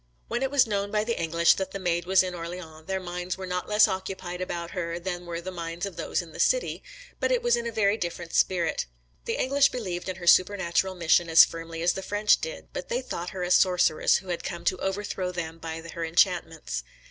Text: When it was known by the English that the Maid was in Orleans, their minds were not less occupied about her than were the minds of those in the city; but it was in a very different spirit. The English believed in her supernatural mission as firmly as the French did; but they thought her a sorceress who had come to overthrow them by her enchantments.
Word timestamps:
When 0.29 0.41
it 0.41 0.49
was 0.49 0.65
known 0.65 0.89
by 0.89 1.03
the 1.03 1.21
English 1.21 1.53
that 1.57 1.73
the 1.73 1.77
Maid 1.77 2.05
was 2.05 2.23
in 2.23 2.33
Orleans, 2.33 2.87
their 2.87 2.99
minds 2.99 3.37
were 3.37 3.45
not 3.45 3.69
less 3.69 3.87
occupied 3.87 4.41
about 4.41 4.71
her 4.71 4.97
than 4.97 5.27
were 5.27 5.39
the 5.41 5.51
minds 5.51 5.85
of 5.85 5.95
those 5.95 6.23
in 6.23 6.31
the 6.31 6.39
city; 6.39 6.81
but 7.19 7.31
it 7.31 7.43
was 7.43 7.55
in 7.55 7.67
a 7.67 7.71
very 7.71 7.97
different 7.97 8.33
spirit. 8.33 8.87
The 9.25 9.35
English 9.37 9.69
believed 9.69 10.09
in 10.09 10.15
her 10.15 10.25
supernatural 10.25 10.95
mission 10.95 11.29
as 11.29 11.45
firmly 11.45 11.83
as 11.83 11.93
the 11.93 12.01
French 12.01 12.41
did; 12.41 12.69
but 12.73 12.89
they 12.89 13.03
thought 13.03 13.29
her 13.29 13.43
a 13.43 13.51
sorceress 13.51 14.15
who 14.15 14.29
had 14.29 14.43
come 14.43 14.65
to 14.65 14.79
overthrow 14.79 15.31
them 15.31 15.59
by 15.59 15.79
her 15.81 16.03
enchantments. 16.03 16.81